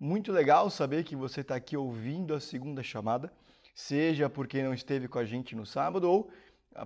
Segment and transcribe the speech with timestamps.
[0.00, 3.32] Muito legal saber que você está aqui ouvindo a segunda chamada,
[3.74, 6.30] seja porque não esteve com a gente no sábado ou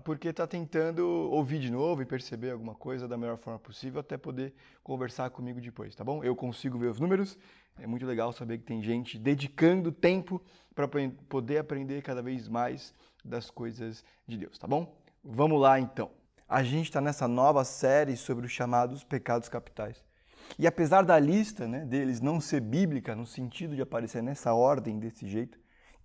[0.03, 4.17] porque está tentando ouvir de novo e perceber alguma coisa da melhor forma possível até
[4.17, 6.25] poder conversar comigo depois, tá bom?
[6.25, 7.39] Eu consigo ver os números,
[7.79, 10.43] é muito legal saber que tem gente dedicando tempo
[10.75, 10.89] para
[11.29, 14.97] poder aprender cada vez mais das coisas de Deus, tá bom?
[15.23, 16.11] Vamos lá então.
[16.49, 20.03] A gente está nessa nova série sobre os chamados pecados capitais.
[20.59, 24.99] E apesar da lista né, deles não ser bíblica, no sentido de aparecer nessa ordem,
[24.99, 25.59] desse jeito,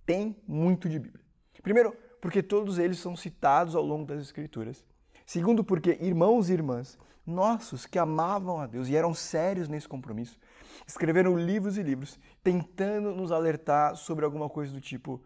[0.05, 1.23] tem muito de Bíblia.
[1.61, 4.85] Primeiro, porque todos eles são citados ao longo das Escrituras.
[5.25, 10.39] Segundo, porque irmãos e irmãs nossos que amavam a Deus e eram sérios nesse compromisso,
[10.87, 15.21] escreveram livros e livros tentando nos alertar sobre alguma coisa do tipo: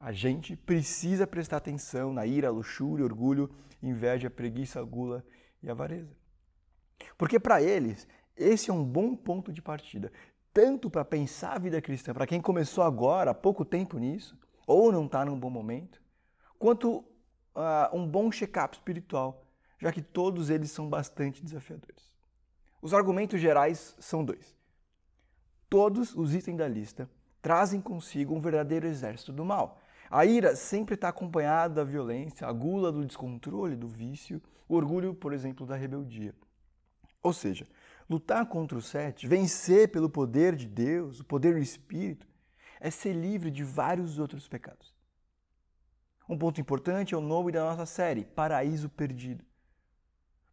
[0.00, 3.50] a gente precisa prestar atenção na ira, luxúria, orgulho,
[3.82, 5.22] inveja, preguiça, gula
[5.62, 6.16] e avareza.
[7.18, 10.12] Porque para eles esse é um bom ponto de partida,
[10.52, 14.92] tanto para pensar a vida cristã, para quem começou agora, há pouco tempo nisso, ou
[14.92, 16.00] não está num bom momento,
[16.58, 19.44] quanto uh, um bom check-up espiritual,
[19.80, 22.12] já que todos eles são bastante desafiadores.
[22.80, 24.56] Os argumentos gerais são dois.
[25.68, 27.08] Todos os itens da lista
[27.40, 29.80] trazem consigo um verdadeiro exército do mal.
[30.10, 35.14] A ira sempre está acompanhada da violência, a gula do descontrole, do vício, o orgulho,
[35.14, 36.34] por exemplo, da rebeldia.
[37.22, 37.66] Ou seja,
[38.08, 42.26] Lutar contra o sete, vencer pelo poder de Deus, o poder do Espírito,
[42.80, 44.94] é ser livre de vários outros pecados.
[46.28, 49.44] Um ponto importante é o nome da nossa série, Paraíso Perdido.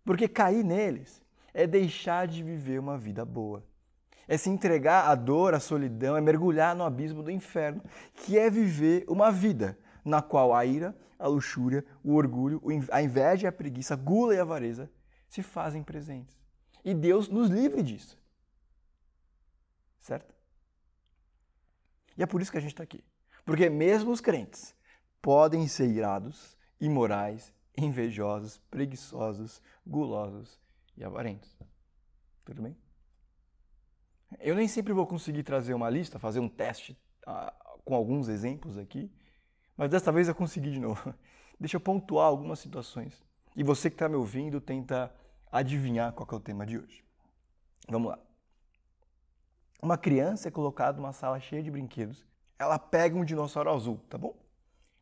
[0.03, 1.22] Porque cair neles
[1.53, 3.64] é deixar de viver uma vida boa.
[4.27, 7.81] É se entregar à dor, à solidão, é mergulhar no abismo do inferno,
[8.14, 12.61] que é viver uma vida na qual a ira, a luxúria, o orgulho,
[12.92, 14.89] a inveja, a preguiça, a gula e a avareza
[15.27, 16.38] se fazem presentes.
[16.83, 18.17] E Deus nos livre disso.
[19.99, 20.33] Certo?
[22.17, 23.04] E é por isso que a gente está aqui.
[23.45, 24.76] Porque mesmo os crentes
[25.21, 30.59] podem ser irados, imorais, invejosos, preguiçosos, gulosos
[30.98, 31.58] e avarentos.
[32.45, 32.76] Tudo bem?
[34.39, 38.77] Eu nem sempre vou conseguir trazer uma lista, fazer um teste uh, com alguns exemplos
[38.77, 39.11] aqui,
[39.75, 41.14] mas desta vez eu consegui de novo.
[41.59, 43.23] Deixa eu pontuar algumas situações.
[43.55, 45.14] E você que está me ouvindo tenta
[45.52, 47.04] adivinhar qual é o tema de hoje.
[47.87, 48.20] Vamos lá.
[49.82, 52.26] Uma criança é colocada numa sala cheia de brinquedos.
[52.58, 54.37] Ela pega um dinossauro azul, tá bom?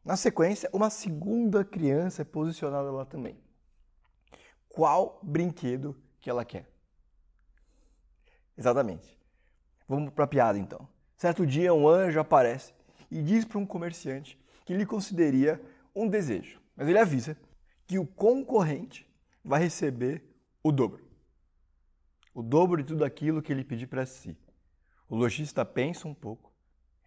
[0.06, 3.38] Na sequência, uma segunda criança é posicionada lá também.
[4.70, 6.70] Qual brinquedo que ela quer?
[8.56, 9.18] Exatamente.
[9.88, 10.88] Vamos para a piada então.
[11.18, 12.74] Certo dia, um anjo aparece
[13.10, 15.60] e diz para um comerciante que lhe consideraria
[15.96, 16.62] um desejo.
[16.76, 17.36] Mas ele avisa
[17.88, 19.10] que o concorrente
[19.44, 20.24] vai receber
[20.64, 21.06] o dobro.
[22.34, 24.38] O dobro de tudo aquilo que ele pedir para si.
[25.10, 26.54] O lojista pensa um pouco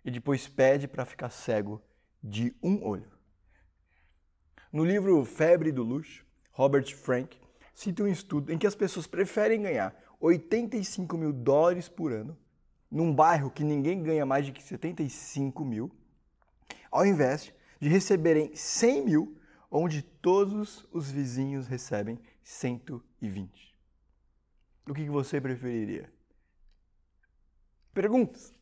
[0.05, 1.83] e depois pede para ficar cego
[2.23, 3.11] de um olho.
[4.73, 7.39] No livro Febre do Luxo, Robert Frank
[7.75, 12.37] cita um estudo em que as pessoas preferem ganhar 85 mil dólares por ano
[12.91, 15.91] num bairro que ninguém ganha mais de 75 mil,
[16.91, 19.37] ao invés de receberem 100 mil
[19.71, 22.19] onde todos os vizinhos recebem
[23.21, 23.77] 120.
[24.89, 26.11] O que você preferiria?
[27.93, 28.55] Perguntas.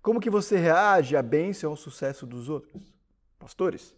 [0.00, 2.94] Como que você reage à bênção ao sucesso dos outros?
[3.38, 3.94] Pastores,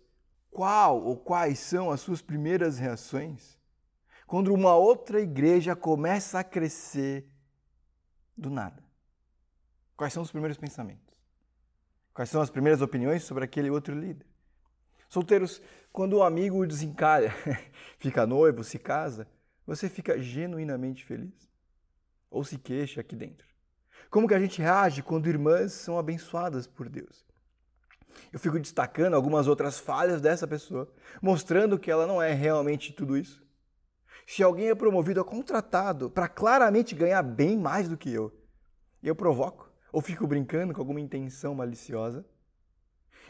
[0.50, 3.58] qual ou quais são as suas primeiras reações
[4.26, 7.28] quando uma outra igreja começa a crescer
[8.36, 8.82] do nada?
[9.96, 11.14] Quais são os primeiros pensamentos?
[12.14, 14.26] Quais são as primeiras opiniões sobre aquele outro líder?
[15.08, 15.60] Solteiros,
[15.92, 17.32] quando o amigo desencalha,
[17.98, 19.28] fica noivo, se casa,
[19.66, 21.50] você fica genuinamente feliz?
[22.30, 23.46] Ou se queixa aqui dentro?
[24.10, 27.26] Como que a gente reage quando irmãs são abençoadas por Deus?
[28.32, 30.90] Eu fico destacando algumas outras falhas dessa pessoa,
[31.20, 33.44] mostrando que ela não é realmente tudo isso.
[34.26, 38.32] Se alguém é promovido a contratado para claramente ganhar bem mais do que eu,
[39.02, 42.24] eu provoco ou fico brincando com alguma intenção maliciosa,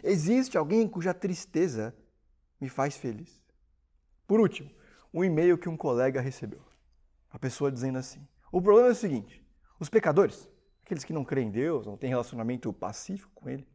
[0.03, 1.95] Existe alguém cuja tristeza
[2.61, 3.43] me faz feliz?
[4.27, 4.71] Por último,
[5.17, 6.61] um e-mail que um colega recebeu.
[7.31, 8.21] A pessoa dizendo assim:
[8.53, 9.43] O problema é o seguinte:
[9.81, 10.47] os pecadores,
[10.85, 13.67] aqueles que não creem em Deus, não têm relacionamento pacífico com Ele,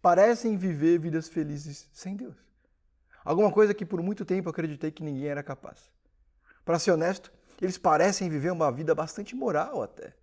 [0.00, 2.36] parecem viver vidas felizes sem Deus.
[3.24, 5.90] Alguma coisa que por muito tempo acreditei que ninguém era capaz.
[6.64, 10.14] Para ser honesto, eles parecem viver uma vida bastante moral até.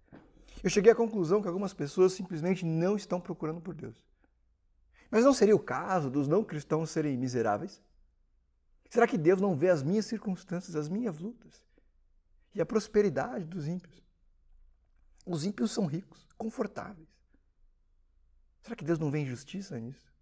[0.64, 4.02] Eu cheguei à conclusão que algumas pessoas simplesmente não estão procurando por Deus.
[5.12, 7.82] Mas não seria o caso dos não cristãos serem miseráveis?
[8.94, 11.66] Será que Deus não vê as minhas circunstâncias, as minhas lutas
[12.54, 14.04] e a prosperidade dos ímpios?
[15.26, 17.10] Os ímpios são ricos, confortáveis,
[18.62, 20.14] Será que Deus não vê injustiça nisso?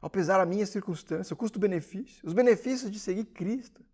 [0.00, 3.84] Apesar da minha circunstância, o custo-benefício, os benefícios de seguir Cristo,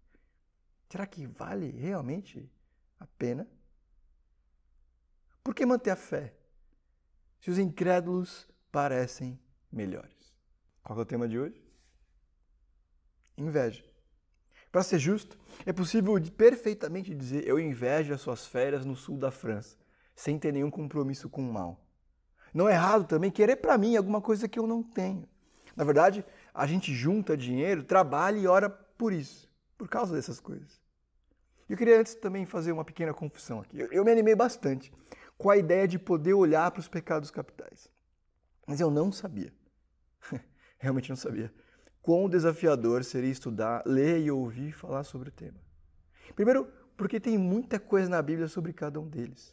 [0.91, 2.47] será que vale realmente
[3.01, 3.49] a pena?
[5.43, 6.35] Por que manter a fé
[7.41, 9.41] se os incrédulos parecem
[9.73, 10.37] melhores?
[10.83, 11.66] Qual é o tema de hoje?
[13.37, 13.85] Inveja.
[14.73, 19.31] Para ser justo, é possível perfeitamente dizer eu invejo as suas férias no sul da
[19.31, 19.77] França,
[20.15, 21.81] sem ter nenhum compromisso com o mal.
[22.53, 25.29] Não é errado também querer para mim alguma coisa que eu não tenho.
[25.75, 26.25] Na verdade,
[26.55, 30.81] a gente junta dinheiro, trabalha e ora por isso, por causa dessas coisas.
[31.69, 33.79] Eu queria antes também fazer uma pequena confissão aqui.
[33.91, 34.93] Eu, me animei bastante
[35.37, 37.91] com a ideia de poder olhar para os pecados capitais.
[38.67, 39.53] Mas eu não sabia,
[40.79, 41.53] realmente não sabia,
[42.07, 45.59] quão desafiador seria estudar, ler e ouvir falar sobre o tema.
[46.37, 49.53] Primeiro, porque tem muita coisa na Bíblia sobre cada um deles.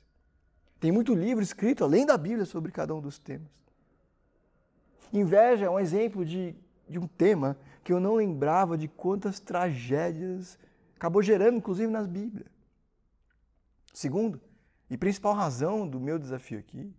[0.79, 3.49] Tem muito livro escrito, além da Bíblia, sobre cada um dos temas.
[5.11, 6.55] Inveja é um exemplo de,
[6.87, 10.59] de um tema que eu não lembrava de quantas tragédias
[10.95, 12.51] acabou gerando, inclusive nas Bíblias.
[13.91, 14.39] Segundo,
[14.91, 16.93] e principal razão do meu desafio aqui,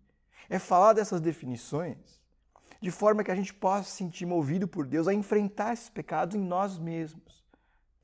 [0.50, 2.23] é falar dessas definições
[2.84, 6.36] de forma que a gente possa se sentir movido por Deus a enfrentar esses pecados
[6.36, 7.42] em nós mesmos,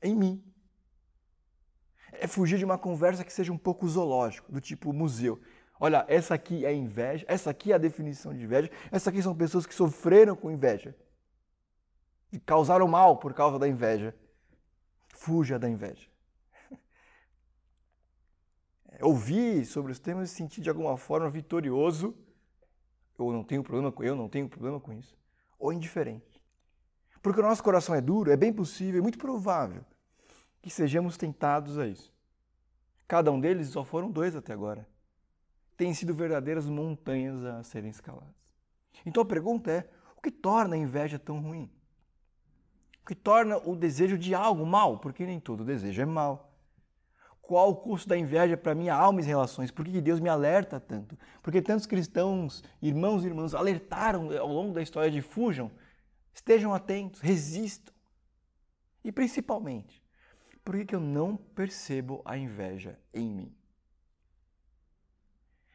[0.01, 0.43] em mim.
[2.11, 5.39] É fugir de uma conversa que seja um pouco zoológico, do tipo museu.
[5.79, 9.35] Olha, essa aqui é inveja, essa aqui é a definição de inveja, essa aqui são
[9.35, 10.95] pessoas que sofreram com inveja
[12.31, 14.15] e causaram mal por causa da inveja.
[15.09, 16.09] Fuja da inveja.
[18.93, 22.13] É, ouvir sobre os temas e sentir de alguma forma vitorioso,
[23.23, 25.17] ou não tenho problema com eu, não tenho problema com isso,
[25.59, 26.41] ou indiferente.
[27.21, 29.83] Porque o nosso coração é duro, é bem possível, é muito provável
[30.61, 32.11] que sejamos tentados a isso.
[33.07, 34.87] Cada um deles só foram dois até agora
[35.81, 38.35] têm sido verdadeiras montanhas a serem escaladas.
[39.03, 41.71] Então a pergunta é: o que torna a inveja tão ruim?
[43.01, 44.99] O que torna o desejo de algo mal?
[44.99, 46.50] Porque nem todo desejo é mal.
[47.51, 49.71] Qual o custo da inveja para minha alma e relações?
[49.71, 51.19] Por que Deus me alerta tanto?
[51.43, 55.69] Porque tantos cristãos, irmãos e irmãs, alertaram ao longo da história de fujam,
[56.33, 57.93] estejam atentos, resistam.
[59.03, 60.01] E principalmente,
[60.63, 63.57] por que eu não percebo a inveja em mim?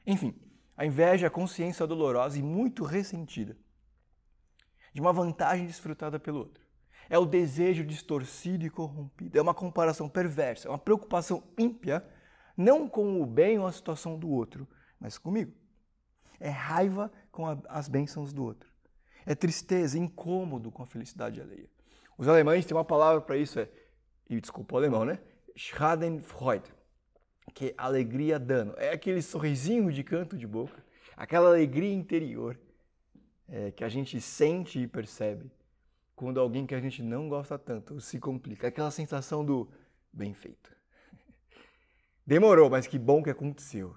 [0.07, 0.35] Enfim,
[0.79, 3.55] a inveja é a consciência dolorosa e muito ressentida
[4.95, 6.66] de uma vantagem desfrutada pelo outro.
[7.09, 9.39] É o desejo distorcido e corrompido.
[9.39, 12.05] É uma comparação perversa, é uma preocupação ímpia,
[12.57, 14.67] não com o bem ou a situação do outro,
[14.99, 15.53] mas comigo.
[16.41, 18.71] É raiva com a, as bênçãos do outro.
[19.25, 21.69] É tristeza, incômodo com a felicidade alheia.
[22.19, 23.69] Os alemães têm uma palavra para isso, é,
[24.29, 25.19] e desculpa o alemão, né?
[25.55, 26.77] Schadenfreude
[27.55, 28.75] que é alegria dando.
[28.79, 30.85] É aquele sorrisinho de canto de boca,
[31.17, 32.59] aquela alegria interior
[33.49, 35.51] é, que a gente sente e percebe
[36.17, 38.67] quando alguém que a gente não gosta tanto se complica.
[38.67, 39.71] Aquela sensação do
[40.11, 40.75] bem feito.
[42.27, 43.95] Demorou, mas que bom que aconteceu.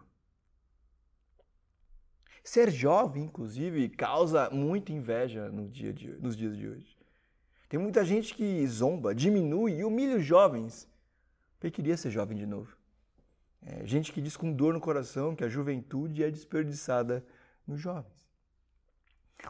[2.44, 6.98] Ser jovem, inclusive, causa muita inveja no dia de, nos dias de hoje.
[7.70, 10.90] Tem muita gente que zomba, diminui e humilha os jovens.
[11.62, 12.76] Eu queria ser jovem de novo.
[13.62, 17.26] É, gente que diz com dor no coração que a juventude é desperdiçada
[17.68, 18.29] nos jovens.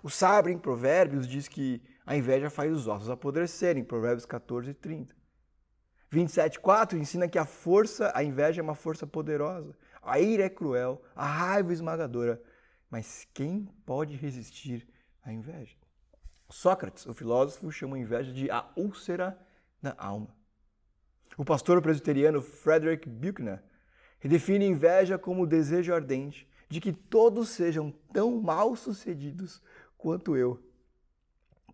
[0.03, 4.73] O sábio em Provérbios diz que a inveja faz os ossos apodrecerem, Provérbios 14 e
[4.73, 5.15] 30.
[6.11, 11.01] 27,4 ensina que a força, a inveja é uma força poderosa, a ira é cruel,
[11.15, 12.41] a raiva é esmagadora,
[12.89, 14.87] mas quem pode resistir
[15.23, 15.75] à inveja?
[16.49, 19.39] Sócrates, o filósofo, chama a inveja de a úlcera
[19.81, 20.35] da alma.
[21.37, 23.61] O pastor presbiteriano Frederick Buechner
[24.19, 29.61] Redefine inveja como o desejo ardente de que todos sejam tão mal sucedidos
[29.99, 30.59] quanto eu.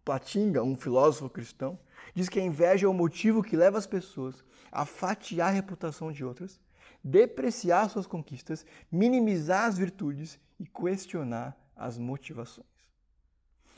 [0.03, 1.79] Platinga, um filósofo cristão,
[2.13, 6.11] diz que a inveja é o motivo que leva as pessoas a fatiar a reputação
[6.11, 6.59] de outras,
[7.01, 12.67] depreciar suas conquistas, minimizar as virtudes e questionar as motivações.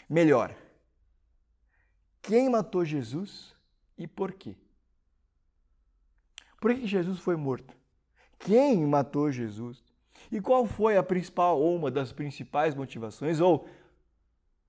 [0.10, 0.56] Melhor,
[2.22, 3.56] quem matou Jesus
[3.98, 4.56] e por quê?
[6.60, 7.76] Por que Jesus foi morto?
[8.40, 9.84] Quem matou Jesus?
[10.32, 13.68] E qual foi a principal ou uma das principais motivações ou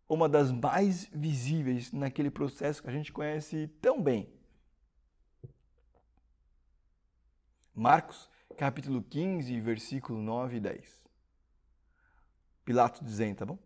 [0.08, 4.32] uma das mais visíveis naquele processo que a gente conhece tão bem?
[7.74, 11.04] Marcos, capítulo 15, versículo 9 e 10.
[12.64, 13.58] Pilatos dizendo, tá bom?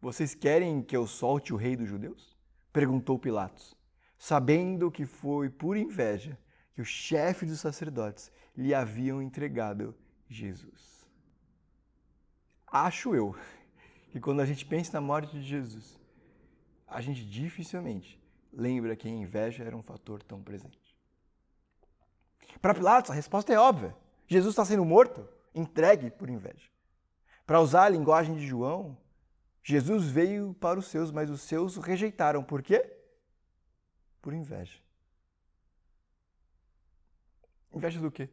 [0.00, 2.36] Vocês querem que eu solte o rei dos judeus?
[2.72, 3.76] Perguntou Pilatos,
[4.18, 6.38] sabendo que foi por inveja
[6.72, 9.94] que o chefe dos sacerdotes lhe haviam entregado
[10.28, 11.06] Jesus.
[12.66, 13.36] Acho eu
[14.10, 15.98] que quando a gente pensa na morte de Jesus,
[16.86, 18.20] a gente dificilmente
[18.52, 20.96] lembra que a inveja era um fator tão presente.
[22.60, 23.94] Para Pilatos, a resposta é óbvia.
[24.26, 26.68] Jesus está sendo morto, entregue por inveja.
[27.46, 28.98] Para usar a linguagem de João,
[29.62, 32.42] Jesus veio para os seus, mas os seus o rejeitaram.
[32.42, 32.84] Por quê?
[34.20, 34.78] Por inveja.
[37.72, 38.28] Inveja do quê?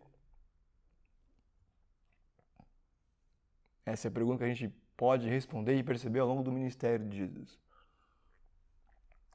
[3.86, 7.08] Essa é a pergunta que a gente pode responder e perceber ao longo do ministério
[7.08, 7.58] de Jesus.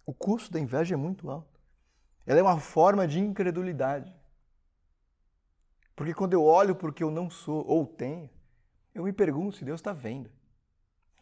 [0.04, 1.60] O custo da inveja é muito alto.
[2.26, 4.12] Ela é uma forma de incredulidade.
[5.94, 8.28] Porque quando eu olho porque eu não sou ou tenho,
[8.92, 10.30] eu me pergunto se Deus está vendo.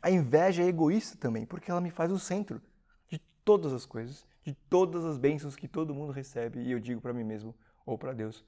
[0.00, 2.62] A inveja é egoísta também, porque ela me faz o centro
[3.08, 7.00] de todas as coisas, de todas as bênçãos que todo mundo recebe, e eu digo
[7.00, 7.54] para mim mesmo
[7.84, 8.42] ou para Deus,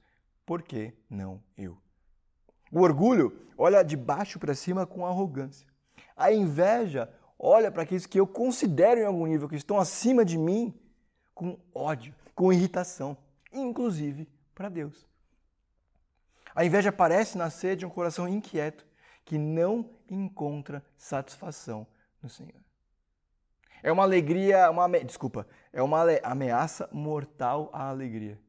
[0.45, 1.77] por que não eu?
[2.71, 5.72] O orgulho olha de baixo para cima com arrogância.
[6.15, 10.37] A inveja olha para aqueles que eu considero em algum nível que estão acima de
[10.37, 10.73] mim
[11.33, 13.17] com ódio, com irritação,
[13.51, 15.05] inclusive para Deus.
[16.55, 18.85] A inveja parece nascer de um coração inquieto
[19.25, 21.87] que não encontra satisfação
[22.21, 22.61] no Senhor.
[23.81, 28.39] É uma alegria, uma desculpa, é uma ameaça mortal à alegria.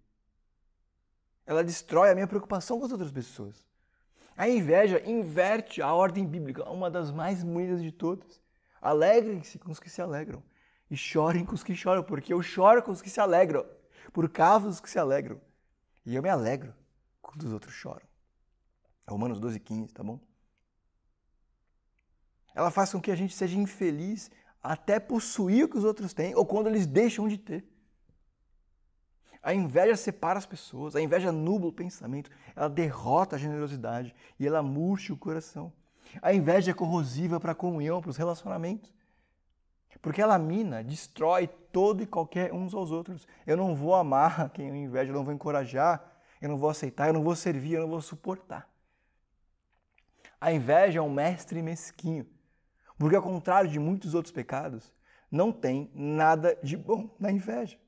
[1.47, 3.65] Ela destrói a minha preocupação com as outras pessoas.
[4.37, 8.41] A inveja inverte a ordem bíblica, uma das mais bonitas de todas.
[8.81, 10.43] Alegrem-se com os que se alegram
[10.91, 13.65] e chorem com os que choram, porque eu choro com os que se alegram,
[14.13, 15.41] por causa dos que se alegram.
[16.05, 16.75] E eu me alegro
[17.23, 18.07] quando os outros choram.
[19.09, 20.21] Romanos 12, 15, tá bom?
[22.55, 24.31] Ela faz com que a gente seja infeliz
[24.63, 27.67] até possuir o que os outros têm ou quando eles deixam de ter.
[29.45, 34.47] A inveja separa as pessoas, a inveja nubla o pensamento, ela derrota a generosidade e
[34.47, 35.71] ela murcha o coração.
[36.23, 38.91] A inveja é corrosiva para a comunhão, para os relacionamentos.
[40.01, 43.29] Porque ela mina, destrói todo e qualquer uns aos outros.
[43.47, 46.03] Eu não vou amar quem eu inveja, eu não vou encorajar,
[46.41, 48.67] eu não vou aceitar, eu não vou servir, eu não vou suportar.
[50.41, 52.27] A inveja é um mestre mesquinho.
[52.99, 54.91] Porque, ao contrário de muitos outros pecados,
[55.31, 57.79] não tem nada de bom na inveja.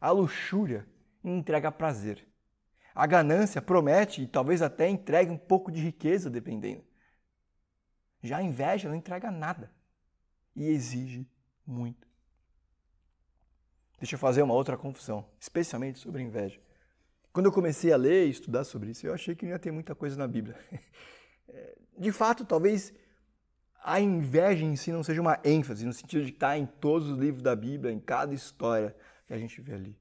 [0.00, 0.86] A luxúria
[1.22, 2.26] entrega prazer.
[2.94, 6.84] A ganância promete e talvez até entregue um pouco de riqueza, dependendo.
[8.22, 9.72] Já a inveja não entrega nada
[10.54, 11.28] e exige
[11.64, 12.08] muito.
[13.98, 16.60] Deixa eu fazer uma outra confusão, especialmente sobre inveja.
[17.32, 19.70] Quando eu comecei a ler e estudar sobre isso, eu achei que não ia ter
[19.70, 20.56] muita coisa na Bíblia.
[21.50, 22.92] É, de fato, talvez
[23.82, 27.16] a inveja em si não seja uma ênfase, no sentido de estar em todos os
[27.16, 28.94] livros da Bíblia, em cada história
[29.28, 29.96] que a gente vê ali.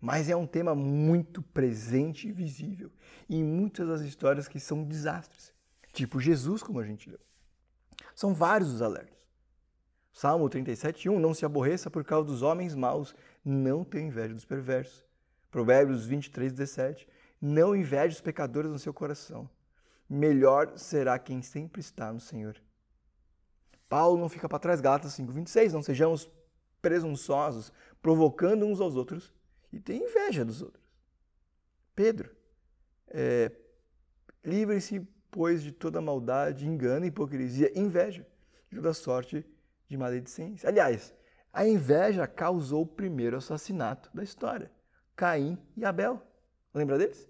[0.00, 2.90] Mas é um tema muito presente e visível
[3.30, 5.52] em muitas das histórias que são desastres,
[5.92, 7.20] tipo Jesus, como a gente leu.
[8.16, 9.22] São vários os alertas.
[10.12, 13.14] Salmo 37, 1, não se aborreça por causa dos homens maus,
[13.44, 15.04] não tenha inveja dos perversos.
[15.50, 17.06] Provérbios 23, 17,
[17.40, 19.48] não inveje os pecadores no seu coração.
[20.08, 22.60] Melhor será quem sempre está no Senhor.
[23.88, 26.28] Paulo não fica para trás, Gálatas 5:26, não sejamos
[26.82, 27.72] presunçosos,
[28.02, 29.32] provocando uns aos outros
[29.72, 30.84] e tem inveja dos outros.
[31.94, 32.34] Pedro,
[33.08, 33.52] é,
[34.44, 38.26] livre-se, pois, de toda maldade, engano, hipocrisia, inveja,
[38.74, 39.46] toda sorte
[39.88, 40.68] de maledicência.
[40.68, 41.14] Aliás,
[41.52, 44.70] a inveja causou o primeiro assassinato da história,
[45.14, 46.20] Caim e Abel.
[46.74, 47.28] Lembra deles?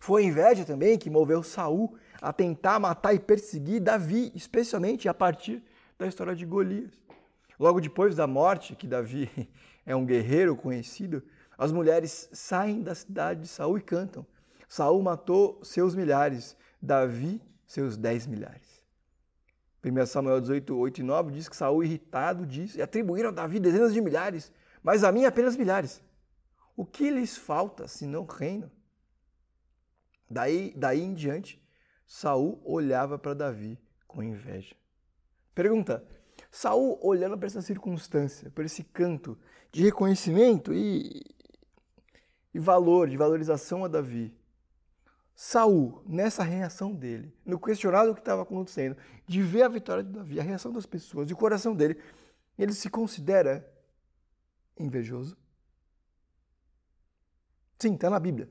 [0.00, 5.14] Foi a inveja também que moveu Saul a tentar matar e perseguir Davi, especialmente a
[5.14, 5.62] partir
[5.98, 6.92] da história de Golias.
[7.60, 9.30] Logo depois da morte, que Davi
[9.84, 11.22] é um guerreiro conhecido,
[11.58, 14.26] as mulheres saem da cidade de Saul e cantam.
[14.66, 18.80] Saul matou seus milhares, Davi seus dez milhares.
[19.84, 23.60] 1 Samuel 18, 8 e 9 diz que Saul, irritado, disse, e atribuíram a Davi
[23.60, 24.50] dezenas de milhares,
[24.82, 26.02] mas a mim apenas milhares.
[26.74, 28.70] O que lhes falta, senão reino?
[30.30, 31.62] Daí, daí em diante,
[32.06, 34.74] Saul olhava para Davi com inveja.
[35.54, 36.02] Pergunta:
[36.50, 39.38] Saul, olhando para essa circunstância, para esse canto
[39.70, 41.22] de reconhecimento e,
[42.52, 44.34] e valor, de valorização a Davi,
[45.34, 50.38] Saul, nessa reação dele, no questionado que estava acontecendo, de ver a vitória de Davi,
[50.38, 51.98] a reação das pessoas e o coração dele,
[52.58, 53.66] ele se considera
[54.78, 55.36] invejoso?
[57.78, 58.48] Sim, está na Bíblia.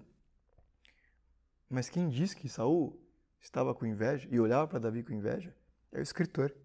[1.69, 2.99] Mas quem diz que Saul
[3.39, 5.55] estava com inveja e olhava para Davi com inveja
[5.91, 6.55] é o escritor,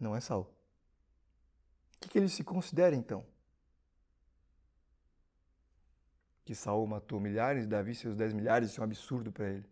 [0.00, 0.44] não é Saul.
[0.44, 3.24] O que, que ele se considera então?
[6.44, 9.68] Que Saul matou milhares, Davi seus dez milhares, isso é um absurdo para ele.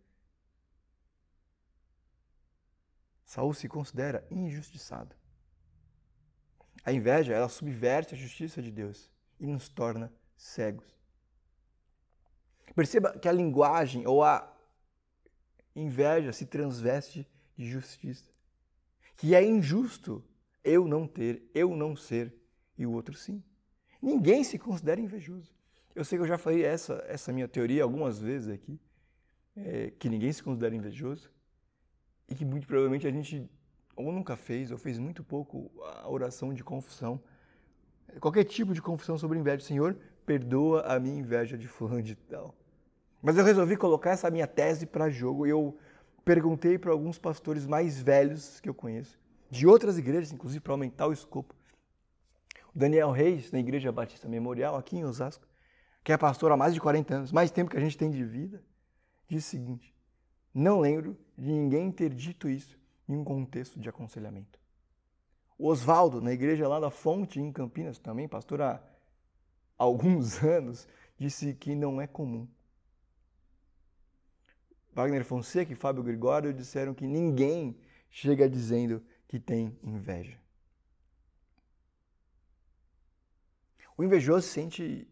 [3.24, 5.16] Saul se considera injustiçado.
[6.84, 10.96] A inveja, ela subverte a justiça de Deus e nos torna cegos.
[12.74, 14.56] Perceba que a linguagem ou a
[15.74, 18.30] inveja se transveste de justiça.
[19.18, 20.24] Que é injusto
[20.64, 22.34] eu não ter, eu não ser
[22.78, 23.42] e o outro sim.
[24.00, 25.52] Ninguém se considera invejoso.
[25.94, 28.80] Eu sei que eu já falei essa, essa minha teoria algumas vezes aqui,
[29.56, 31.30] é, que ninguém se considera invejoso
[32.28, 33.46] e que muito provavelmente a gente
[33.96, 37.20] ou nunca fez, ou fez muito pouco a oração de confissão.
[38.20, 39.66] Qualquer tipo de confissão sobre inveja.
[39.66, 42.54] Senhor, perdoa a minha inveja de fulano de tal.
[43.20, 45.76] Mas eu resolvi colocar essa minha tese para jogo e eu
[46.28, 49.18] perguntei para alguns pastores mais velhos que eu conheço,
[49.48, 51.54] de outras igrejas, inclusive para aumentar o escopo.
[52.74, 55.48] O Daniel Reis, na Igreja Batista Memorial, aqui em Osasco,
[56.04, 58.22] que é pastor há mais de 40 anos, mais tempo que a gente tem de
[58.22, 58.62] vida,
[59.26, 59.94] disse o seguinte:
[60.52, 64.60] Não lembro de ninguém ter dito isso em um contexto de aconselhamento.
[65.56, 68.82] O Oswaldo, na igreja lá da Fonte, em Campinas, também pastor há
[69.78, 70.86] alguns anos,
[71.18, 72.46] disse que não é comum.
[74.98, 77.78] Wagner Fonseca e Fábio Gregório disseram que ninguém
[78.10, 80.36] chega dizendo que tem inveja.
[83.96, 85.08] O invejoso se sente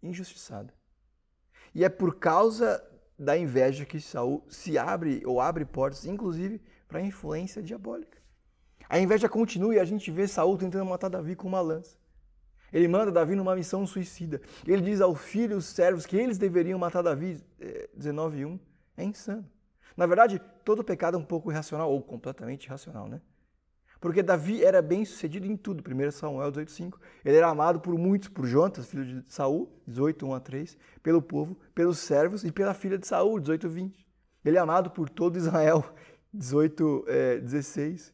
[0.00, 0.72] injustiçado.
[1.74, 2.80] E é por causa
[3.18, 8.22] da inveja que Saul se abre ou abre portas, inclusive para a influência diabólica.
[8.88, 11.96] A inveja continua e a gente vê Saul tentando matar Davi com uma lança.
[12.72, 14.40] Ele manda Davi numa missão suicida.
[14.64, 17.42] Ele diz ao filho e aos servos que eles deveriam matar Davi,
[17.98, 18.60] 19:1.
[18.96, 19.48] É, insano.
[19.96, 23.20] Na verdade, todo pecado é um pouco irracional ou completamente irracional, né?
[24.00, 25.82] Porque Davi era bem sucedido em tudo.
[25.82, 26.98] 1 Samuel 18,5.
[27.24, 31.22] Ele era amado por muitos, por Jonas, filho de Saul, 18, 1 a 3, pelo
[31.22, 34.06] povo, pelos servos e pela filha de Saul, 18, 20.
[34.44, 35.84] Ele é amado por todo Israel.
[36.34, 38.12] 18, é, 16.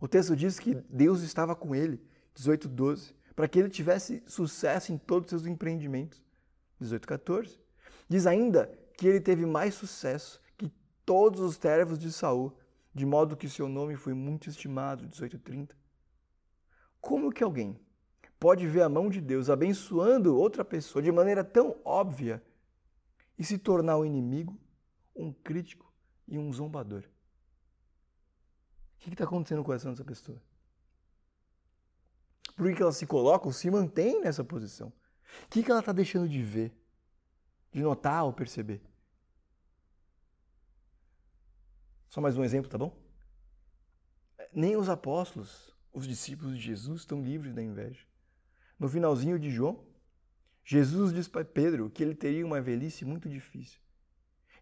[0.00, 2.02] O texto diz que Deus estava com ele,
[2.34, 6.20] 18, 12, para que ele tivesse sucesso em todos os seus empreendimentos,
[6.80, 7.60] 18, 14.
[8.08, 10.72] Diz ainda que ele teve mais sucesso que
[11.04, 12.56] todos os servos de Saul,
[12.94, 15.76] de modo que seu nome foi muito estimado, 18, 30.
[17.00, 17.80] Como que alguém
[18.38, 22.42] pode ver a mão de Deus abençoando outra pessoa de maneira tão óbvia
[23.38, 24.58] e se tornar um inimigo,
[25.14, 25.92] um crítico,
[26.32, 27.04] e um zombador.
[28.96, 30.40] O que está acontecendo no coração dessa pessoa?
[32.56, 34.92] Por que ela se coloca ou se mantém nessa posição?
[35.46, 36.74] O que ela está deixando de ver,
[37.72, 38.82] de notar ou perceber?
[42.08, 42.94] Só mais um exemplo, tá bom?
[44.52, 48.04] Nem os apóstolos, os discípulos de Jesus, estão livres da inveja.
[48.78, 49.82] No finalzinho de João,
[50.64, 53.80] Jesus diz para Pedro que ele teria uma velhice muito difícil.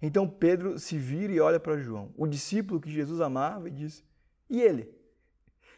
[0.01, 4.05] Então Pedro se vira e olha para João, o discípulo que Jesus amava, e diz:
[4.49, 4.89] E ele?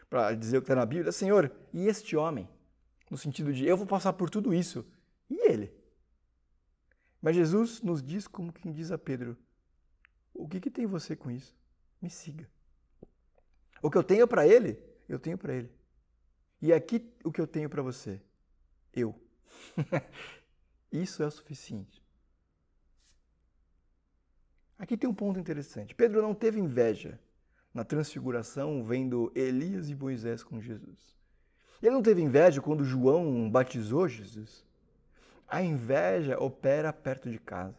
[0.08, 2.48] Para dizer o que está na Bíblia, Senhor, e este homem?
[3.10, 4.86] No sentido de: Eu vou passar por tudo isso.
[5.28, 5.72] E ele?
[7.22, 9.38] Mas Jesus nos diz como quem diz a Pedro:
[10.34, 11.56] O que, que tem você com isso?
[12.00, 12.50] Me siga.
[13.80, 14.76] O que eu tenho para ele,
[15.08, 15.70] eu tenho para ele.
[16.60, 18.20] E aqui o que eu tenho para você?
[18.92, 19.14] Eu.
[20.90, 22.02] isso é o suficiente.
[24.76, 25.94] Aqui tem um ponto interessante.
[25.94, 27.20] Pedro não teve inveja
[27.72, 31.16] na transfiguração vendo Elias e Moisés com Jesus.
[31.80, 34.64] Ele não teve inveja quando João batizou Jesus.
[35.52, 37.76] A inveja opera perto de casa.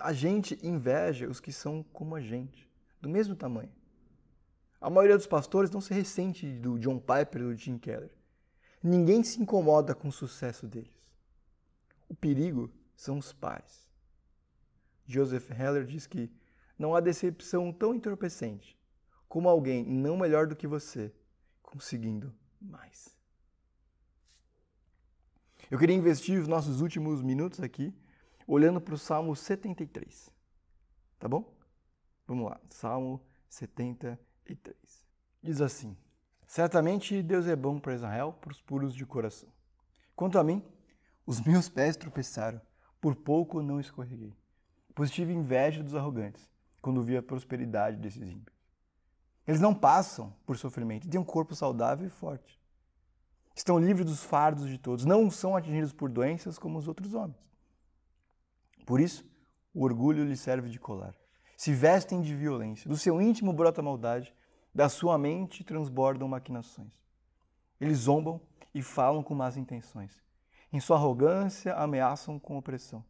[0.00, 2.68] A gente inveja os que são como a gente,
[3.00, 3.72] do mesmo tamanho.
[4.78, 8.10] A maioria dos pastores não se ressente do John Piper do Tim Keller.
[8.82, 10.92] Ninguém se incomoda com o sucesso deles.
[12.06, 13.90] O perigo são os pares.
[15.06, 16.30] Joseph Heller diz que
[16.78, 18.78] não há decepção tão entorpecente
[19.26, 21.10] como alguém não melhor do que você
[21.62, 23.15] conseguindo mais.
[25.70, 27.94] Eu queria investir os nossos últimos minutos aqui
[28.46, 30.30] olhando para o Salmo 73.
[31.18, 31.52] Tá bom?
[32.26, 34.76] Vamos lá, Salmo 73.
[35.42, 35.96] Diz assim:
[36.46, 39.48] Certamente Deus é bom para Israel, para os puros de coração.
[40.14, 40.62] Quanto a mim,
[41.24, 42.60] os meus pés tropeçaram,
[43.00, 44.34] por pouco não escorreguei
[44.96, 46.50] pois tive inveja dos arrogantes
[46.80, 48.56] quando vi a prosperidade desses ímpios.
[49.46, 52.58] Eles não passam por sofrimento, têm um corpo saudável e forte.
[53.56, 57.40] Estão livres dos fardos de todos, não são atingidos por doenças como os outros homens.
[58.84, 59.24] Por isso,
[59.72, 61.14] o orgulho lhes serve de colar.
[61.56, 64.34] Se vestem de violência, do seu íntimo brota maldade,
[64.74, 66.92] da sua mente transbordam maquinações.
[67.80, 68.38] Eles zombam
[68.74, 70.22] e falam com más intenções.
[70.70, 73.02] Em sua arrogância, ameaçam com opressão.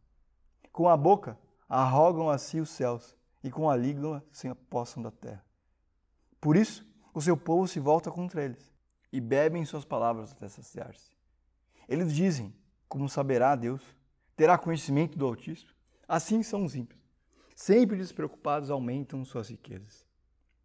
[0.70, 1.36] Com a boca,
[1.68, 5.44] arrogam a si os céus e com a língua se apossam da terra.
[6.40, 8.75] Por isso, o seu povo se volta contra eles
[9.12, 11.10] e bebem suas palavras até saciar-se.
[11.88, 12.54] Eles dizem:
[12.88, 13.82] Como saberá Deus?
[14.36, 15.70] Terá conhecimento do Altíssimo?
[16.06, 17.00] Assim são os ímpios.
[17.54, 20.04] Sempre despreocupados aumentam suas riquezas.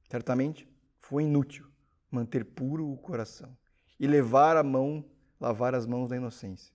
[0.09, 0.67] Certamente
[0.99, 1.65] foi inútil
[2.11, 3.55] manter puro o coração
[3.97, 5.05] e levar a mão,
[5.39, 6.73] lavar as mãos da inocência,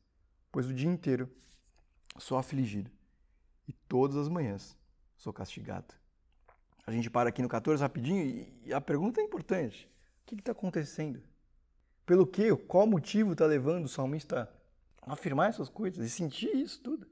[0.51, 1.31] pois o dia inteiro
[2.19, 2.91] sou afligido
[3.69, 4.77] e todas as manhãs
[5.17, 5.95] sou castigado.
[6.87, 9.91] A gente para aqui no 14 rapidinho e a pergunta é importante:
[10.23, 11.23] o que está acontecendo?
[12.07, 12.55] Pelo que?
[12.55, 14.49] Qual motivo está levando o salmista
[15.03, 17.07] a afirmar essas coisas e sentir isso tudo?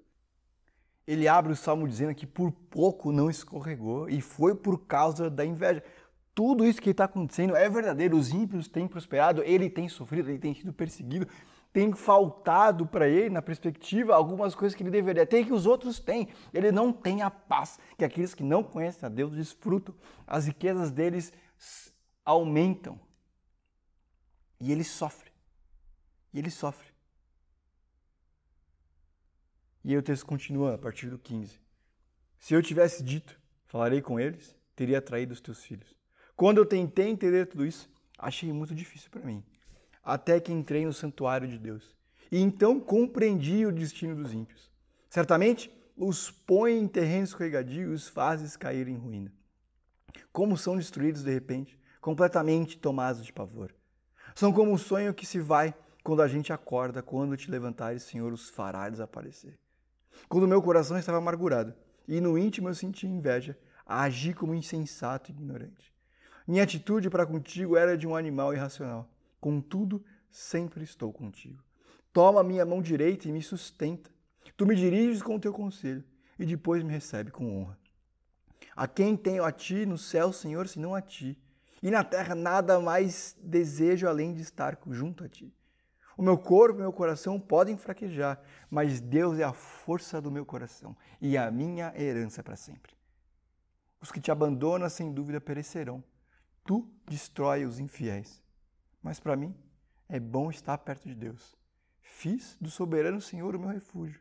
[1.06, 5.44] Ele abre o salmo dizendo que por pouco não escorregou e foi por causa da
[5.44, 5.82] inveja.
[6.34, 8.16] Tudo isso que está acontecendo é verdadeiro.
[8.16, 11.28] Os ímpios têm prosperado, ele tem sofrido, ele tem sido perseguido,
[11.72, 15.98] tem faltado para ele, na perspectiva, algumas coisas que ele deveria ter que os outros
[15.98, 16.28] têm.
[16.52, 19.94] Ele não tem a paz que aqueles que não conhecem a Deus desfrutam.
[20.26, 21.32] As riquezas deles
[22.24, 22.98] aumentam.
[24.60, 25.30] E ele sofre.
[26.32, 26.88] E ele sofre.
[29.84, 31.60] E aí o texto continua a partir do 15.
[32.38, 35.94] Se eu tivesse dito, falarei com eles, teria traído os teus filhos.
[36.34, 39.44] Quando eu tentei entender tudo isso, achei muito difícil para mim
[40.04, 41.96] até que entrei no santuário de Deus.
[42.30, 44.70] E então compreendi o destino dos ímpios.
[45.08, 49.32] Certamente os põe em terreno escorregadio e os fazes cair em ruína.
[50.32, 53.72] Como são destruídos de repente, completamente tomados de pavor.
[54.34, 58.32] São como um sonho que se vai quando a gente acorda, quando te levantares, Senhor,
[58.32, 59.58] os fará desaparecer.
[60.28, 61.74] Quando meu coração estava amargurado
[62.08, 65.94] e no íntimo eu sentia inveja, agi como insensato e ignorante.
[66.46, 69.08] Minha atitude para contigo era de um animal irracional.
[69.40, 71.62] Contudo, sempre estou contigo.
[72.12, 74.10] Toma minha mão direita e me sustenta.
[74.56, 76.04] Tu me diriges com o teu conselho
[76.38, 77.78] e depois me recebe com honra.
[78.76, 81.38] A quem tenho a ti no céu, Senhor, senão a ti?
[81.84, 85.54] E na terra nada mais desejo além de estar junto a ti.
[86.16, 90.44] O meu corpo e meu coração podem fraquejar, mas Deus é a força do meu
[90.44, 92.92] coração e a minha herança para sempre.
[94.00, 96.02] Os que te abandonam, sem dúvida, perecerão.
[96.64, 98.42] Tu destrói os infiéis
[99.04, 99.54] mas para mim
[100.08, 101.54] é bom estar perto de Deus.
[102.00, 104.18] Fiz do soberano Senhor o meu refúgio.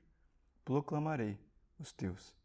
[0.65, 1.39] Proclamarei
[1.80, 2.36] os teus.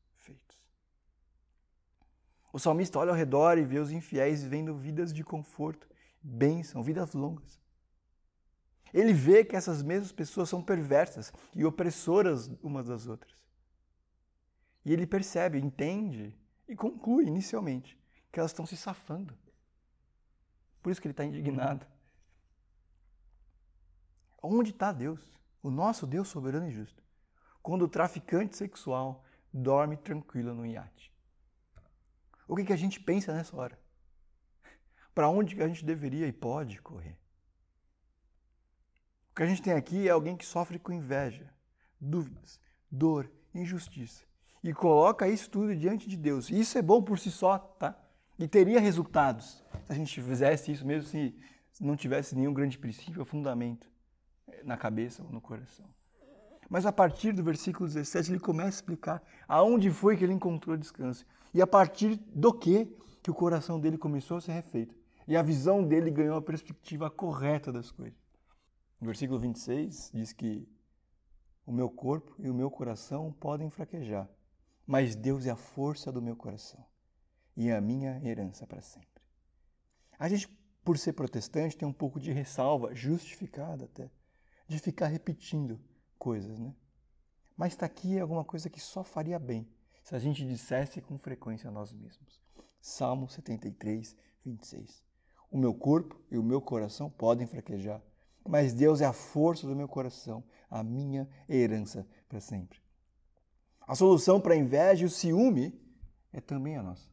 [2.58, 5.88] O salmista olha ao redor e vê os infiéis vivendo vidas de conforto,
[6.20, 7.56] bênção, vidas longas.
[8.92, 13.32] Ele vê que essas mesmas pessoas são perversas e opressoras umas das outras.
[14.84, 17.96] E ele percebe, entende e conclui inicialmente
[18.32, 19.38] que elas estão se safando.
[20.82, 21.86] Por isso que ele está indignado.
[24.42, 25.20] Onde está Deus?
[25.62, 27.04] O nosso Deus soberano e justo.
[27.62, 31.16] Quando o traficante sexual dorme tranquilo no iate.
[32.48, 33.78] O que, que a gente pensa nessa hora?
[35.14, 37.18] Para onde a gente deveria e pode correr?
[39.30, 41.52] O que a gente tem aqui é alguém que sofre com inveja,
[42.00, 42.58] dúvidas,
[42.90, 44.24] dor, injustiça
[44.62, 46.50] e coloca isso tudo diante de Deus.
[46.50, 47.96] E isso é bom por si só, tá?
[48.38, 51.34] E teria resultados se a gente fizesse isso mesmo se
[51.80, 53.90] não tivesse nenhum grande princípio ou fundamento
[54.64, 55.86] na cabeça ou no coração.
[56.68, 60.76] Mas a partir do versículo 17 ele começa a explicar aonde foi que ele encontrou
[60.76, 62.86] descanso e a partir do que
[63.22, 64.94] que o coração dele começou a ser refeito
[65.26, 68.18] e a visão dele ganhou a perspectiva correta das coisas.
[69.00, 70.68] No versículo 26 diz que
[71.66, 74.28] o meu corpo e o meu coração podem fraquejar,
[74.86, 76.82] mas Deus é a força do meu coração
[77.54, 79.22] e a minha herança para sempre.
[80.18, 80.48] A gente,
[80.82, 84.10] por ser protestante, tem um pouco de ressalva, justificada até,
[84.66, 85.78] de ficar repetindo
[86.18, 86.74] coisas, né?
[87.56, 89.68] Mas está aqui alguma coisa que só faria bem
[90.08, 92.40] se a gente dissesse com frequência a nós mesmos.
[92.80, 95.04] Salmo 73, 26.
[95.50, 98.00] O meu corpo e o meu coração podem fraquejar,
[98.48, 102.80] mas Deus é a força do meu coração, a minha herança para sempre.
[103.86, 105.78] A solução para a inveja e o ciúme
[106.32, 107.10] é também a nossa.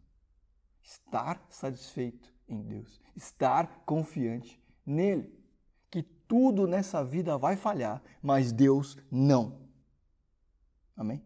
[0.81, 5.36] Estar satisfeito em Deus, estar confiante nele
[6.27, 9.60] tudo nessa vida vai falhar, mas Deus não.
[10.95, 11.21] Amém?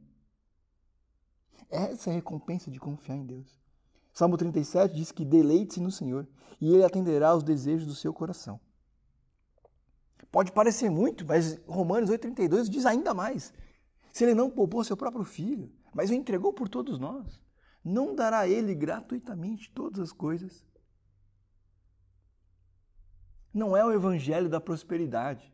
[1.70, 3.60] Essa é a recompensa de confiar em Deus.
[4.12, 6.28] Salmo 37 diz que deleite-se no Senhor
[6.60, 8.60] e Ele atenderá aos desejos do seu coração.
[10.32, 13.54] Pode parecer muito, mas Romanos 8,32 diz ainda mais.
[14.12, 17.40] Se Ele não poupou seu próprio filho, mas o entregou por todos nós,
[17.84, 20.66] não dará a Ele gratuitamente todas as coisas?
[23.54, 25.54] não é o evangelho da prosperidade,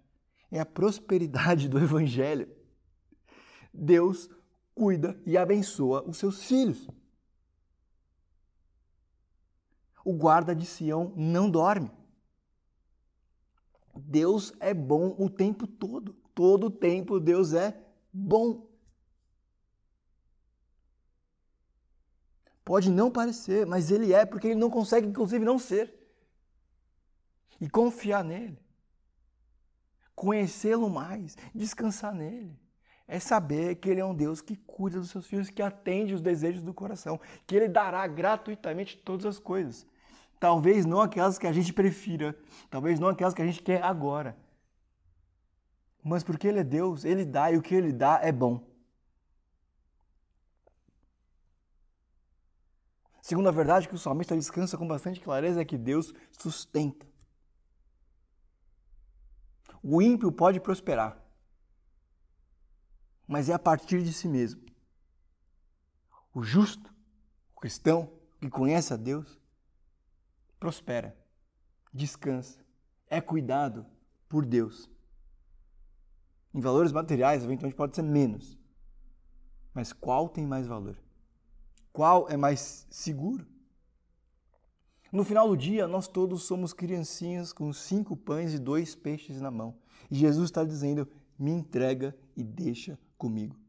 [0.51, 2.49] é a prosperidade do evangelho.
[3.73, 4.29] Deus
[4.75, 6.87] cuida e abençoa os seus filhos.
[10.03, 11.89] O guarda de Sião não dorme.
[13.95, 16.13] Deus é bom o tempo todo.
[16.35, 17.81] Todo o tempo Deus é
[18.13, 18.67] bom.
[22.63, 25.93] Pode não parecer, mas ele é porque ele não consegue, inclusive, não ser.
[27.61, 28.59] E confiar nele.
[30.13, 32.59] Conhecê-lo mais, descansar nele.
[33.07, 36.21] É saber que ele é um Deus que cuida dos seus filhos, que atende os
[36.21, 39.85] desejos do coração, que ele dará gratuitamente todas as coisas.
[40.39, 42.37] Talvez não aquelas que a gente prefira,
[42.69, 44.35] talvez não aquelas que a gente quer agora.
[46.03, 48.63] Mas porque ele é Deus, ele dá e o que ele dá é bom.
[53.21, 57.07] Segundo a verdade que o salmista descansa com bastante clareza é que Deus sustenta.
[59.81, 61.17] O ímpio pode prosperar,
[63.27, 64.61] mas é a partir de si mesmo.
[66.33, 66.93] O justo,
[67.55, 69.39] o cristão que conhece a Deus,
[70.59, 71.17] prospera,
[71.93, 72.59] descansa,
[73.09, 73.85] é cuidado
[74.27, 74.89] por Deus.
[76.53, 78.57] Em valores materiais, eventualmente pode ser menos.
[79.73, 80.97] Mas qual tem mais valor?
[81.91, 83.45] Qual é mais seguro?
[85.11, 89.49] No final do dia, nós todos somos criancinhas com cinco pães e dois peixes na
[89.49, 89.77] mão.
[90.11, 91.07] E Jesus está dizendo:
[91.39, 93.59] me entrega e deixa comigo.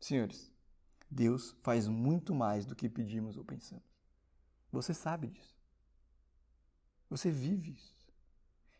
[0.00, 0.52] Senhores,
[1.10, 3.84] Deus faz muito mais do que pedimos ou pensamos.
[4.72, 5.56] Você sabe disso.
[7.08, 7.94] Você vive isso.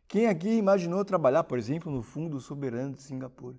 [0.07, 3.59] Quem aqui imaginou trabalhar, por exemplo, no Fundo Soberano de Singapura?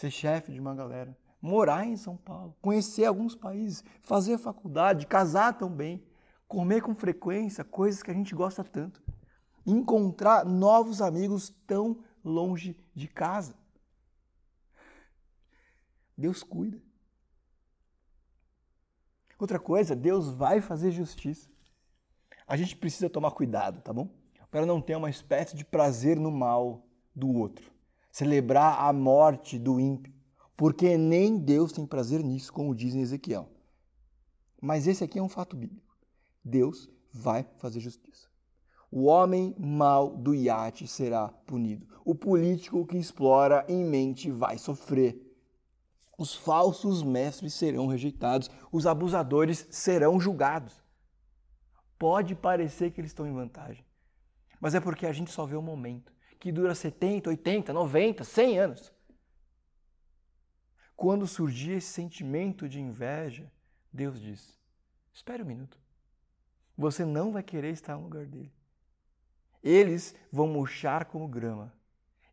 [0.00, 5.58] ser chefe de uma galera, morar em São Paulo, conhecer alguns países, fazer faculdade, casar
[5.58, 6.02] também,
[6.48, 9.02] comer com frequência coisas que a gente gosta tanto,
[9.66, 13.54] encontrar novos amigos tão longe de casa.
[16.16, 16.80] Deus cuida.
[19.38, 21.48] Outra coisa, Deus vai fazer justiça.
[22.46, 24.10] A gente precisa tomar cuidado, tá bom?
[24.50, 27.72] Para não ter uma espécie de prazer no mal do outro
[28.10, 30.12] celebrar a morte do ímpio,
[30.56, 33.48] porque nem Deus tem prazer nisso, como diz em Ezequiel.
[34.60, 35.96] Mas esse aqui é um fato bíblico.
[36.44, 38.28] Deus vai fazer justiça.
[38.90, 41.86] O homem mau do iate será punido.
[42.04, 45.16] O político que explora em mente vai sofrer.
[46.18, 48.50] Os falsos mestres serão rejeitados.
[48.72, 50.82] Os abusadores serão julgados.
[51.98, 53.84] Pode parecer que eles estão em vantagem,
[54.58, 58.58] mas é porque a gente só vê o momento que dura 70, 80, 90, 100
[58.58, 58.92] anos.
[60.96, 63.52] Quando surgir esse sentimento de inveja,
[63.92, 64.58] Deus diz:
[65.12, 65.78] espere um minuto.
[66.76, 68.52] Você não vai querer estar no lugar dele.
[69.62, 71.72] Eles vão murchar como grama,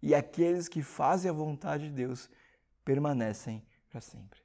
[0.01, 2.29] e aqueles que fazem a vontade de Deus
[2.85, 4.39] permanecem para sempre.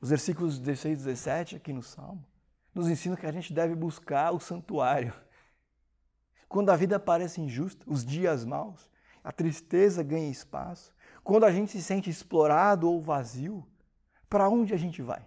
[0.00, 2.24] Os versículos 16 e 17 aqui no Salmo
[2.74, 5.14] nos ensinam que a gente deve buscar o santuário
[6.54, 8.88] quando a vida parece injusta, os dias maus,
[9.24, 13.66] a tristeza ganha espaço, quando a gente se sente explorado ou vazio,
[14.30, 15.26] para onde a gente vai?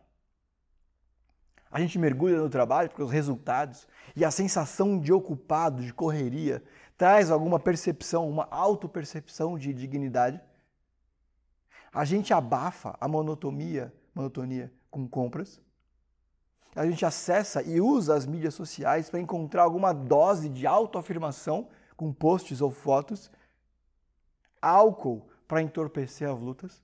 [1.71, 6.63] A gente mergulha no trabalho porque os resultados e a sensação de ocupado, de correria,
[6.97, 10.39] traz alguma percepção, uma autopercepção de dignidade.
[11.93, 15.61] A gente abafa a monotonia, monotonia com compras.
[16.75, 22.13] A gente acessa e usa as mídias sociais para encontrar alguma dose de autoafirmação com
[22.13, 23.31] posts ou fotos,
[24.61, 26.83] álcool para entorpecer as lutas,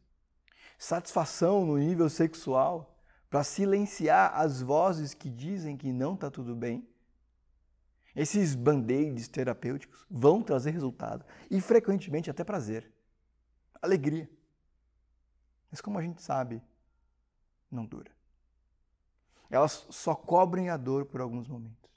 [0.78, 2.93] satisfação no nível sexual
[3.34, 6.88] para silenciar as vozes que dizem que não está tudo bem.
[8.16, 12.94] Esses band-aids terapêuticos vão trazer resultado e frequentemente até prazer,
[13.82, 14.30] alegria.
[15.72, 16.62] Mas como a gente sabe,
[17.72, 18.12] não dura
[19.50, 21.92] elas só cobrem a dor por alguns momentos.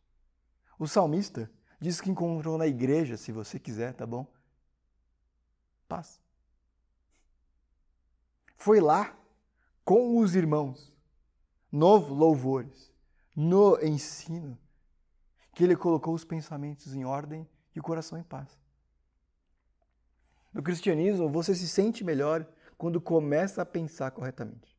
[0.78, 4.26] O salmista diz que encontrou na igreja, se você quiser, tá bom?
[5.86, 6.18] Paz.
[8.56, 9.14] Foi lá
[9.84, 10.95] com os irmãos,
[11.76, 12.90] no louvores,
[13.34, 14.58] no ensino,
[15.52, 18.58] que ele colocou os pensamentos em ordem e o coração em paz.
[20.54, 24.74] No cristianismo, você se sente melhor quando começa a pensar corretamente.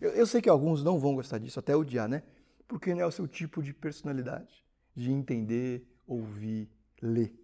[0.00, 2.22] Eu, eu sei que alguns não vão gostar disso, até odiar, né?
[2.68, 4.64] Porque não é o seu tipo de personalidade,
[4.94, 6.70] de entender, ouvir,
[7.02, 7.34] ler,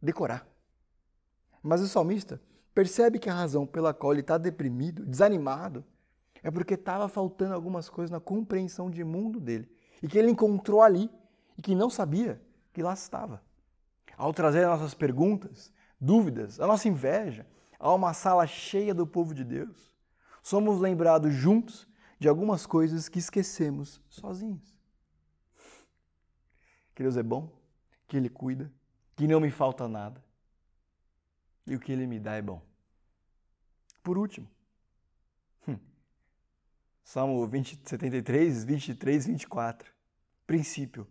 [0.00, 0.48] decorar.
[1.62, 2.40] Mas o salmista
[2.74, 5.84] percebe que a razão pela qual ele está deprimido, desanimado,
[6.44, 9.66] é porque estava faltando algumas coisas na compreensão de mundo dele
[10.02, 11.10] e que ele encontrou ali
[11.56, 12.38] e que não sabia
[12.70, 13.42] que lá estava.
[14.14, 17.46] Ao trazer nossas perguntas, dúvidas, a nossa inveja
[17.80, 19.90] a uma sala cheia do povo de Deus,
[20.42, 21.88] somos lembrados juntos
[22.20, 24.78] de algumas coisas que esquecemos sozinhos.
[26.94, 27.50] Que Deus é bom,
[28.06, 28.70] que Ele cuida,
[29.16, 30.22] que não me falta nada
[31.66, 32.60] e o que Ele me dá é bom.
[34.02, 34.46] Por último,
[37.04, 39.92] Salmo 20, 73, 23, 24.
[40.46, 41.06] Princípio.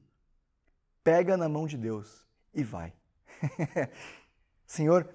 [1.03, 2.93] Pega na mão de Deus e vai.
[4.65, 5.08] Senhor,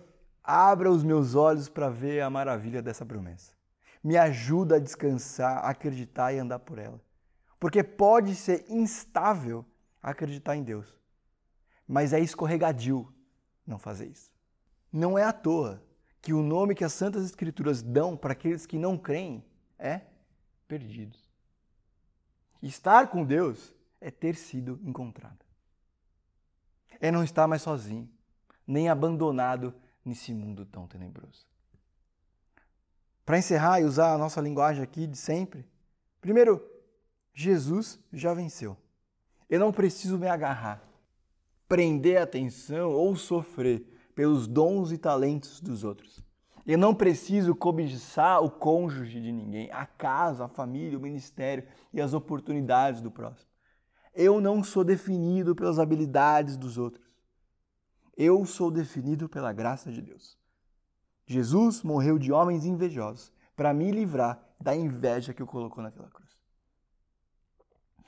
[0.43, 3.53] abra os meus olhos para ver a maravilha dessa promessa.
[4.03, 7.01] Me ajuda a descansar, a acreditar e andar por ela.
[7.59, 9.67] Porque pode ser instável
[10.01, 10.95] acreditar em Deus,
[11.87, 13.13] mas é escorregadio
[13.67, 14.31] não fazer isso.
[14.93, 15.83] Não é à toa
[16.23, 19.45] que o nome que as Santas Escrituras dão para aqueles que não creem
[19.79, 20.03] é
[20.69, 21.19] perdidos.
[22.63, 25.45] Estar com Deus é ter sido encontrado.
[27.01, 28.09] É não estar mais sozinho,
[28.67, 31.47] nem abandonado nesse mundo tão tenebroso.
[33.25, 35.67] Para encerrar e usar a nossa linguagem aqui de sempre,
[36.21, 36.65] primeiro,
[37.35, 38.77] Jesus já venceu.
[39.49, 40.83] Eu não preciso me agarrar,
[41.69, 46.28] prender a atenção ou sofrer pelos dons e talentos dos outros.
[46.69, 51.99] Eu não preciso cobiçar o cônjuge de ninguém, a casa, a família, o ministério e
[51.99, 53.49] as oportunidades do próximo.
[54.15, 57.17] Eu não sou definido pelas habilidades dos outros.
[58.15, 60.37] Eu sou definido pela graça de Deus.
[61.27, 66.37] Jesus morreu de homens invejosos para me livrar da inveja que o colocou naquela cruz.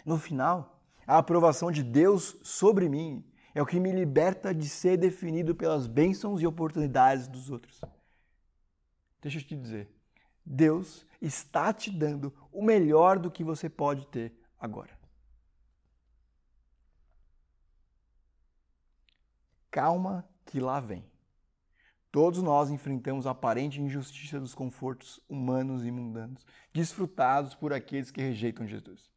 [0.05, 4.99] No final, a aprovação de Deus sobre mim é o que me liberta de ser
[4.99, 7.81] definido pelas bênçãos e oportunidades dos outros.
[9.20, 9.90] Deixa eu te dizer,
[10.44, 14.98] Deus está te dando o melhor do que você pode ter agora.
[19.70, 21.04] Calma que lá vem.
[22.11, 28.20] Todos nós enfrentamos a aparente injustiça dos confortos humanos e mundanos, desfrutados por aqueles que
[28.20, 29.09] rejeitam Jesus.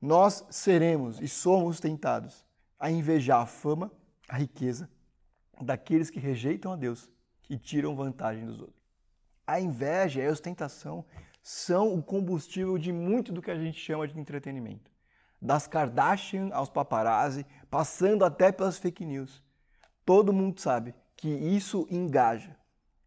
[0.00, 2.46] Nós seremos e somos tentados
[2.78, 3.92] a invejar a fama,
[4.26, 4.88] a riqueza
[5.60, 7.10] daqueles que rejeitam a Deus
[7.50, 8.77] e tiram vantagem dos outros.
[9.48, 11.06] A inveja e a ostentação
[11.42, 14.90] são o combustível de muito do que a gente chama de entretenimento.
[15.40, 19.42] Das Kardashian aos paparazzi, passando até pelas fake news.
[20.04, 22.54] Todo mundo sabe que isso engaja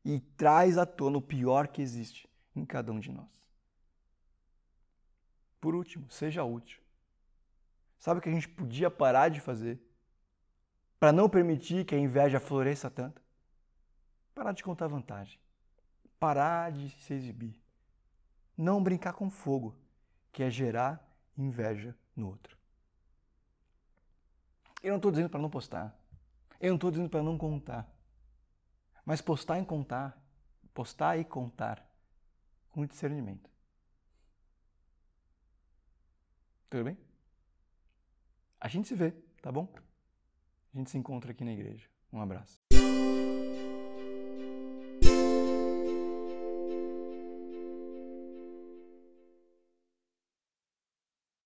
[0.04, 3.30] e traz à tona o pior que existe em cada um de nós.
[5.60, 6.82] Por último, seja útil.
[8.00, 9.80] Sabe o que a gente podia parar de fazer
[11.00, 13.22] para não permitir que a inveja floresça tanto?
[14.34, 15.40] Parar de contar vantagem
[16.22, 17.60] parar de se exibir.
[18.56, 19.76] Não brincar com fogo,
[20.32, 21.04] que é gerar
[21.36, 22.56] inveja no outro.
[24.84, 26.00] Eu não estou dizendo para não postar.
[26.60, 27.92] Eu não estou dizendo para não contar.
[29.04, 30.16] Mas postar e contar,
[30.76, 31.84] postar e contar
[32.70, 33.50] com discernimento.
[36.70, 36.98] Tudo bem?
[38.60, 39.10] A gente se vê,
[39.42, 39.74] tá bom?
[40.72, 41.90] A gente se encontra aqui na igreja.
[42.14, 42.61] Um abraço.